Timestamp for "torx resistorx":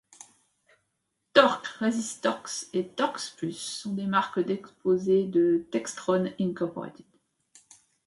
1.35-2.69